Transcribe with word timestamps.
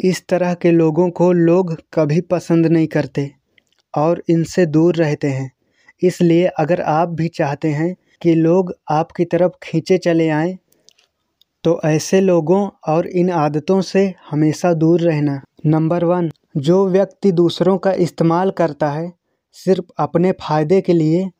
इस 0.00 0.22
तरह 0.28 0.54
के 0.54 0.70
लोगों 0.70 1.08
को 1.10 1.30
लोग 1.32 1.74
कभी 1.94 2.20
पसंद 2.20 2.66
नहीं 2.66 2.86
करते 2.86 3.30
और 3.94 4.22
इनसे 4.30 4.66
दूर 4.66 4.96
रहते 4.96 5.28
हैं। 5.28 5.50
इसलिए 6.02 6.46
अगर 6.58 6.80
आप 6.80 7.08
भी 7.08 7.28
चाहते 7.28 7.68
हैं 7.68 7.94
कि 8.22 8.34
लोग 8.34 8.72
आपकी 8.90 9.24
तरफ़ 9.24 9.52
खींचे 9.62 9.98
चले 9.98 10.28
आएँ 10.28 10.56
तो 11.64 11.80
ऐसे 11.84 12.20
लोगों 12.20 12.68
और 12.88 13.06
इन 13.06 13.30
आदतों 13.30 13.80
से 13.80 14.14
हमेशा 14.30 14.72
दूर 14.72 15.00
रहना। 15.00 15.40
नंबर 15.66 16.04
वन, 16.04 16.30
जो 16.56 16.86
व्यक्ति 16.88 17.32
दूसरों 17.32 17.76
का 17.78 17.92
इस्तेमाल 17.92 18.50
करता 18.50 18.90
है, 18.90 19.12
सिर्फ़ 19.52 19.92
अपने 19.98 20.32
फ़ायदे 20.32 20.80
के 20.80 20.92
लिए, 20.92 21.30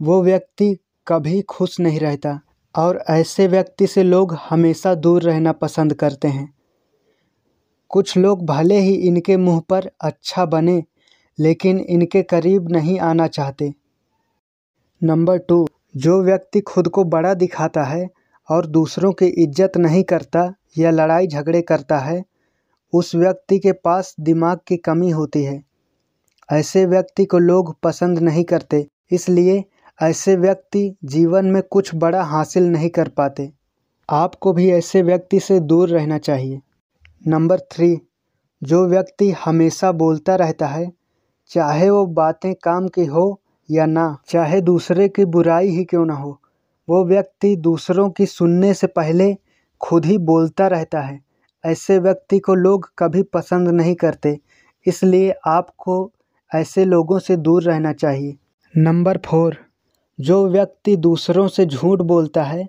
वो 0.00 0.22
व्यक्ति 0.22 0.76
कभी 1.06 1.40
खुश 1.42 1.78
नहीं 1.80 2.00
रहता 2.00 2.38
और 2.74 3.02
ऐसे 3.10 3.46
व्यक्ति 3.46 3.86
से 3.86 4.02
लोग 4.02 4.36
हमेशा 4.50 4.94
दूर 4.94 5.22
रहना 5.22 5.52
पसंद 5.52 5.94
करते 5.94 6.28
हैं। 6.28 6.55
कुछ 7.96 8.16
लोग 8.16 8.44
भले 8.46 8.78
ही 8.78 8.94
इनके 8.94 9.36
मुँह 9.36 9.60
पर 9.60 9.90
अच्छा 10.00 10.44
बने, 10.44 10.82
लेकिन 11.38 11.78
इनके 11.80 12.22
करीब 12.22 12.68
नहीं 12.68 12.98
आना 13.00 13.26
चाहते। 13.26 13.72
नंबर 15.02 15.38
टू, 15.38 15.66
जो 15.96 16.22
व्यक्ति 16.22 16.60
खुद 16.60 16.88
को 16.88 17.04
बड़ा 17.04 17.32
दिखाता 17.34 17.84
है 17.84 18.08
और 18.48 18.66
दूसरों 18.66 19.12
की 19.12 19.26
इज़्ज़त 19.26 19.76
नहीं 19.76 20.02
करता 20.02 20.54
या 20.78 20.90
लड़ाई 20.90 21.26
झगड़े 21.26 21.62
करता 21.62 21.98
है, 21.98 22.24
उस 22.92 23.14
व्यक्ति 23.14 23.58
के 23.58 23.72
पास 23.72 24.14
दिमाग 24.20 24.58
की 24.66 24.76
कमी 24.76 25.10
होती 25.10 25.44
है। 25.44 25.62
ऐसे 26.50 26.86
व्यक्ति 26.86 27.24
को 27.24 27.38
लोग 27.38 27.74
पसंद 27.82 28.18
नहीं 28.18 28.44
करते, 28.44 28.86
इसलिए 29.12 29.64
ऐसे 30.02 30.36
व्यक्ति 30.36 30.96
जीवन 31.04 31.46
में 31.46 31.62
कुछ 31.62 31.94
बड़ा 31.94 32.22
हासिल 32.22 32.62
नहीं 32.62 32.90
कर 32.90 33.08
पाते। 33.08 33.50
आपको 34.08 34.52
भी 34.52 34.70
ऐसे 34.70 35.02
व्यक्ति 35.02 35.40
से 35.40 35.60
दूर 35.60 35.88
रहना 35.88 36.18
चाहिए। 36.18 36.60
नंबर 37.22 37.58
थ्री, 37.58 38.00
जो 38.62 38.86
व्यक्ति 38.86 39.30
हमेशा 39.44 39.90
बोलता 39.92 40.34
रहता 40.36 40.66
है, 40.66 40.92
चाहे 41.50 41.90
वो 41.90 42.04
बातें 42.06 42.54
काम 42.54 42.88
की 42.88 43.04
हो 43.04 43.40
या 43.70 43.86
ना, 43.86 44.16
चाहे 44.28 44.60
दूसरे 44.60 45.08
की 45.08 45.24
बुराई 45.24 45.68
ही 45.68 45.84
क्यों 45.84 46.04
ना 46.06 46.14
हो, 46.14 46.38
वो 46.88 47.04
व्यक्ति 47.04 47.54
दूसरों 47.56 48.08
की 48.10 48.26
सुनने 48.26 48.72
से 48.74 48.86
पहले 48.86 49.34
खुद 49.80 50.04
ही 50.04 50.18
बोलता 50.18 50.66
रहता 50.66 51.00
है। 51.00 51.20
ऐसे 51.64 51.98
व्यक्ति 51.98 52.38
को 52.38 52.54
लोग 52.54 52.90
कभी 52.98 53.22
पसंद 53.22 53.68
नहीं 53.68 53.94
करते, 53.94 54.38
इसलिए 54.86 55.34
आपको 55.46 56.12
ऐसे 56.54 56.84
लोगों 56.84 57.18
से 57.18 57.36
दूर 57.36 57.62
रहना 57.62 57.92
चाहिए। 57.92 58.36
नंबर 58.74 59.18
फोर, 59.26 59.56
जो 60.18 60.46
व्यक्ति 60.48 60.96
दूसरों 60.96 61.48
से 61.48 61.66
झूठ 61.66 62.02
बोलता 62.02 62.44
है, 62.44 62.66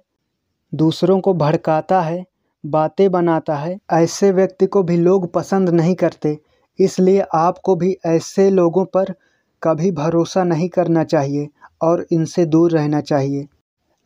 दूसरों 0.73 1.20
को 1.20 1.34
भड़काता 1.34 2.02
है 2.02 2.26
बातें 2.66 3.11
बनाता 3.11 3.55
है, 3.55 3.80
ऐसे 3.91 4.31
व्यक्ति 4.31 4.66
को 4.66 4.83
भी 4.83 4.97
लोग 4.97 5.33
पसंद 5.33 5.69
नहीं 5.69 5.95
करते। 5.95 6.39
इसलिए 6.80 7.23
आपको 7.33 7.75
भी 7.75 7.97
ऐसे 8.05 8.49
लोगों 8.49 8.86
पर 8.86 9.14
कभी 9.64 9.91
भरोसा 9.91 10.44
नहीं 10.44 10.69
करना 10.69 11.03
चाहिए 11.03 11.49
और 11.81 12.05
इनसे 12.11 12.45
दूर 12.45 12.72
रहना 12.72 13.02
चाहिए। 13.02 13.47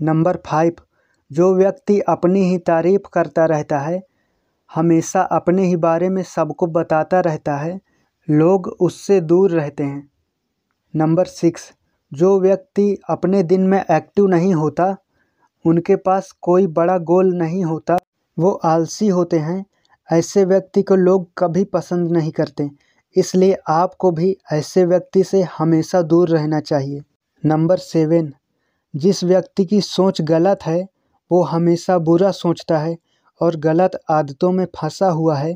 नंबर 0.01 0.37
फाइव, 0.45 0.73
जो 1.31 1.55
व्यक्ति 1.55 1.99
अपनी 1.99 2.43
ही 2.43 2.57
तारीफ़ 2.57 3.09
करता 3.13 3.45
रहता 3.45 3.79
है, 3.79 4.03
हमेशा 4.75 5.21
अपने 5.21 5.65
ही 5.65 5.75
बारे 5.75 6.09
में 6.09 6.23
सबको 6.23 6.67
बताता 6.67 7.19
रहता 7.19 7.55
है, 7.55 7.81
लोग 8.29 8.67
उससे 8.67 9.21
दूर 9.21 9.51
रहते 9.51 9.83
हैं। 9.83 10.09
नंबर 10.95 11.25
सिक्स, 11.25 11.73
जो 12.13 12.39
व्यक्ति 12.39 12.97
अपने 13.09 13.43
दिन 13.43 13.61
में 13.61 13.85
एक्टिव 13.91 14.27
नहीं 14.27 14.53
होता, 14.53 14.97
उनके 15.65 15.95
पास 15.95 16.31
कोई 16.31 16.67
बड़ा 16.67 16.97
गोल 16.97 17.33
नहीं 17.33 17.63
होता। 17.63 17.97
वो 18.39 18.51
आलसी 18.51 19.07
होते 19.07 19.39
हैं। 19.39 19.65
ऐसे 20.11 20.45
व्यक्ति 20.45 20.81
को 20.81 20.95
लोग 20.95 21.29
कभी 21.37 21.63
पसंद 21.63 22.11
नहीं 22.11 22.31
करते। 22.31 22.69
इसलिए 23.15 23.57
आपको 23.69 24.11
भी 24.11 24.37
ऐसे 24.51 24.85
व्यक्ति 24.85 25.23
से 25.23 25.41
हमेशा 25.57 26.01
दूर 26.01 26.29
रहना 26.29 26.59
चाहिए। 26.59 27.01
नंबर 27.45 27.77
सेवन, 27.77 28.33
जिस 28.95 29.23
व्यक्ति 29.23 29.65
की 29.65 29.81
सोच 29.81 30.21
गलत 30.21 30.59
है, 30.65 30.87
वो 31.31 31.43
हमेशा 31.43 31.97
बुरा 31.97 32.31
सोचता 32.31 32.77
है 32.77 32.97
और 33.41 33.55
गलत 33.55 33.91
आदतों 34.09 34.51
में 34.51 34.65
फंसा 34.75 35.09
हुआ 35.09 35.35
है। 35.35 35.55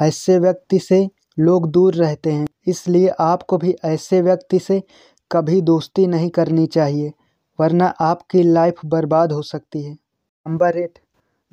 ऐसे 0.00 0.38
व्यक्ति 0.38 0.78
से 0.78 1.08
लोग 1.38 1.70
दूर 1.70 1.94
रहते 1.94 2.32
हैं। 2.32 2.46
इसलिए 2.66 3.08
आपको 3.08 3.58
भी 3.58 3.74
ऐसे 3.84 4.20
व्यक्ति 4.22 4.58
से 4.58 4.82
कभी 5.32 5.60
दोस्ती 5.60 6.06
नहीं 6.06 6.30
करनी 6.30 6.66
चाहिए, 6.66 7.12
वरना 7.60 7.86
आपकी 7.86 8.42
लाइफ 8.42 8.74
बर्बाद 8.84 9.32
हो 9.32 9.42
सकती 9.42 9.82
है। 9.82 9.92
नंबर 10.46 10.76
एट 10.76 10.98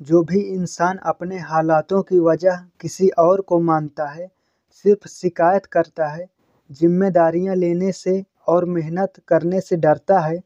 जो 0.00 0.22
भी 0.22 0.40
इंसान 0.40 0.98
अपने 1.06 1.38
हालातों 1.38 2.02
की 2.02 2.18
वजह 2.18 2.64
किसी 2.80 3.08
और 3.18 3.40
को 3.40 3.58
मानता 3.60 4.06
है, 4.06 4.28
सिर्फ़ 4.72 5.08
शिकायत 5.08 5.66
करता 5.66 6.08
है, 6.08 6.26
जिम्मेदारियाँ 6.70 7.56
लेने 7.56 7.92
से 7.92 8.22
और 8.48 8.64
मेहनत 8.64 9.20
करने 9.28 9.60
से 9.60 9.76
डरता 9.76 10.20
है, 10.20 10.40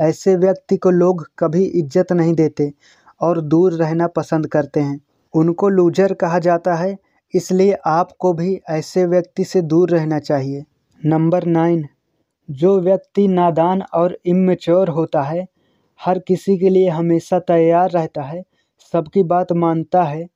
ऐसे 0.00 0.36
व्यक्ति 0.36 0.76
को 0.76 0.90
लोग 0.90 1.28
कभी 1.38 1.64
इज़्ज़त 1.64 2.12
नहीं 2.12 2.34
देते 2.34 2.72
और 3.20 3.40
दूर 3.40 3.72
रहना 3.72 4.06
पसंद 4.06 4.46
करते 4.46 4.80
हैं। 4.80 5.00
उनको 5.34 5.68
लूजर 5.68 6.12
कहा 6.14 6.38
जाता 6.38 6.74
है, 6.74 6.96
इसलिए 7.34 7.76
आपको 7.86 8.32
भी 8.32 8.60
ऐसे 8.70 9.04
व्यक्ति 9.06 9.44
से 9.44 9.62
दूर 9.62 9.90
रहना 9.90 10.18
चाहिए। 10.18 10.64
नंबर 11.00 11.44
नाइन, 11.44 11.86
जो 12.48 12.80
व्यक्ति 12.80 13.28
नादान 13.28 13.82
और 13.94 14.18
इमेच्योर 14.26 14.88
होता 14.88 15.22
है, 15.22 15.46
हर 16.00 16.18
किसी 16.18 16.58
के 16.58 16.68
लिए 16.68 16.88
हमेशा 16.88 17.38
तैयार 17.38 17.90
रहता 17.90 18.22
है 18.22 18.42
सबकी 18.78 19.22
बात 19.22 19.52
मानता 19.52 20.02
है, 20.02 20.28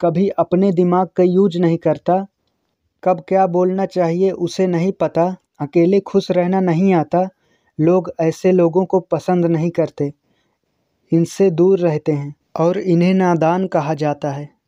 कभी 0.00 0.28
अपने 0.28 0.72
दिमाग 0.72 1.08
का 1.16 1.22
यूज़ 1.22 1.58
नहीं 1.58 1.78
करता, 1.78 2.26
कब 3.04 3.24
क्या 3.28 3.46
बोलना 3.46 3.86
चाहिए 3.86 4.30
उसे 4.30 4.66
नहीं 4.66 4.92
पता, 4.92 5.36
अकेले 5.60 6.00
खुश 6.00 6.30
रहना 6.30 6.60
नहीं 6.60 6.94
आता, 6.94 7.28
लोग 7.80 8.12
ऐसे 8.20 8.52
लोगों 8.52 8.84
को 8.84 9.00
पसंद 9.00 9.46
नहीं 9.46 9.70
करते, 9.70 10.12
इनसे 11.12 11.50
दूर 11.50 11.78
रहते 11.78 12.12
हैं, 12.12 12.34
और 12.60 12.78
इन्हें 12.78 13.14
नादान 13.14 13.66
कहा 13.66 13.94
जाता 13.94 14.30
है। 14.30 14.59